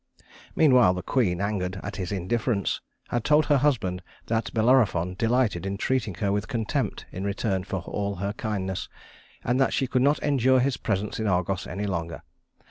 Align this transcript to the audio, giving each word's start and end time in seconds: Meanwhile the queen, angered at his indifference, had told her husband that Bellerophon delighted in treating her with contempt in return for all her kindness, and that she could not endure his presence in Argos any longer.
Meanwhile 0.55 0.95
the 0.95 1.03
queen, 1.03 1.39
angered 1.41 1.79
at 1.83 1.97
his 1.97 2.11
indifference, 2.11 2.81
had 3.09 3.23
told 3.23 3.45
her 3.45 3.57
husband 3.57 4.01
that 4.25 4.51
Bellerophon 4.51 5.13
delighted 5.13 5.63
in 5.63 5.77
treating 5.77 6.15
her 6.15 6.31
with 6.31 6.47
contempt 6.47 7.05
in 7.11 7.23
return 7.23 7.63
for 7.63 7.81
all 7.81 8.15
her 8.15 8.33
kindness, 8.33 8.89
and 9.43 9.61
that 9.61 9.73
she 9.73 9.85
could 9.85 10.01
not 10.01 10.17
endure 10.23 10.59
his 10.59 10.77
presence 10.77 11.19
in 11.19 11.27
Argos 11.27 11.67
any 11.67 11.85
longer. 11.85 12.23